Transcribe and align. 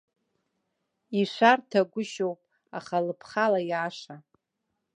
Ишәарҭагәышьоуп, 1.19 2.39
аха 2.77 2.97
лыԥхала 3.05 3.59
иааша! 3.69 4.15